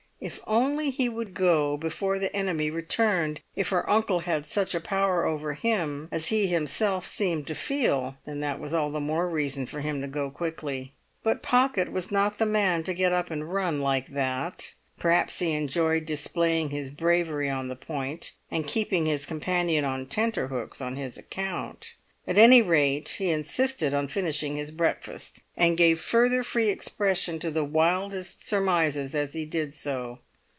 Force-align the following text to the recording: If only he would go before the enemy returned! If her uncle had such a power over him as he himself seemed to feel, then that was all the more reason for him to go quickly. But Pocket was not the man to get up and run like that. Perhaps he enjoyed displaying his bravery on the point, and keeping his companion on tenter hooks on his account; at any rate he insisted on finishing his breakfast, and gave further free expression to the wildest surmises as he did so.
If 0.23 0.39
only 0.45 0.91
he 0.91 1.09
would 1.09 1.33
go 1.33 1.77
before 1.77 2.19
the 2.19 2.31
enemy 2.35 2.69
returned! 2.69 3.41
If 3.55 3.69
her 3.69 3.89
uncle 3.89 4.19
had 4.19 4.45
such 4.45 4.75
a 4.75 4.79
power 4.79 5.25
over 5.25 5.53
him 5.55 6.09
as 6.11 6.27
he 6.27 6.45
himself 6.45 7.07
seemed 7.07 7.47
to 7.47 7.55
feel, 7.55 8.19
then 8.27 8.39
that 8.41 8.59
was 8.59 8.71
all 8.71 8.91
the 8.91 8.99
more 8.99 9.27
reason 9.27 9.65
for 9.65 9.81
him 9.81 9.99
to 10.01 10.07
go 10.07 10.29
quickly. 10.29 10.93
But 11.23 11.41
Pocket 11.41 11.91
was 11.91 12.11
not 12.11 12.37
the 12.37 12.45
man 12.45 12.83
to 12.83 12.93
get 12.93 13.11
up 13.11 13.31
and 13.31 13.51
run 13.51 13.81
like 13.81 14.09
that. 14.09 14.73
Perhaps 14.99 15.39
he 15.39 15.53
enjoyed 15.53 16.05
displaying 16.05 16.69
his 16.69 16.91
bravery 16.91 17.49
on 17.49 17.67
the 17.67 17.75
point, 17.75 18.33
and 18.51 18.67
keeping 18.67 19.07
his 19.07 19.25
companion 19.25 19.83
on 19.83 20.05
tenter 20.05 20.49
hooks 20.49 20.81
on 20.81 20.97
his 20.97 21.17
account; 21.17 21.95
at 22.27 22.37
any 22.37 22.61
rate 22.61 23.09
he 23.17 23.31
insisted 23.31 23.93
on 23.95 24.07
finishing 24.07 24.55
his 24.55 24.69
breakfast, 24.69 25.41
and 25.57 25.75
gave 25.75 25.99
further 25.99 26.43
free 26.43 26.69
expression 26.69 27.39
to 27.39 27.49
the 27.49 27.63
wildest 27.65 28.47
surmises 28.47 29.15
as 29.15 29.33
he 29.33 29.43
did 29.43 29.73
so. 29.73 30.19